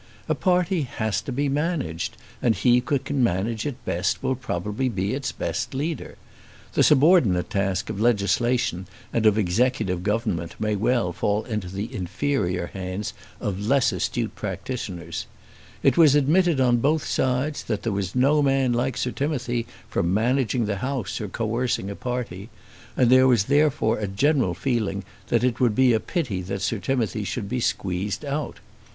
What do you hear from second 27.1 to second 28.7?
should be squeezed out.